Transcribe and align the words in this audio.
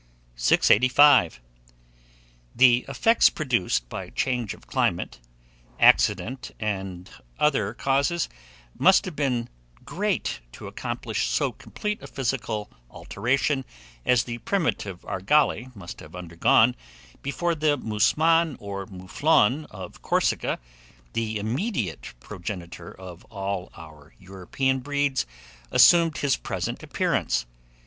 685. 0.35 1.39
THE 2.55 2.83
EFFECTS 2.87 3.29
PRODUCED 3.29 3.87
BY 3.87 4.09
CHANGE 4.09 4.53
OF 4.55 4.65
CLIMATE, 4.65 5.19
accident, 5.79 6.49
and 6.59 7.07
other 7.37 7.75
causes, 7.75 8.27
must 8.75 9.05
have 9.05 9.15
been 9.15 9.47
great 9.85 10.39
to 10.53 10.65
accomplish 10.65 11.27
so 11.27 11.51
complete 11.51 12.01
a 12.01 12.07
physical 12.07 12.71
alteration 12.89 13.63
as 14.03 14.23
the 14.23 14.39
primitive 14.39 15.01
Argali 15.05 15.69
must 15.75 15.99
have 15.99 16.15
undergone 16.15 16.75
before 17.21 17.53
the 17.53 17.77
Musmon, 17.77 18.55
or 18.59 18.87
Mouflon 18.87 19.65
of 19.69 20.01
Corsica, 20.01 20.57
the 21.13 21.37
immediate 21.37 22.15
progenitor 22.19 22.91
of 22.91 23.23
all 23.25 23.69
our 23.77 24.15
European 24.17 24.79
breeds, 24.79 25.27
assumed 25.71 26.17
his 26.17 26.37
present 26.37 26.81
appearance. 26.81 27.45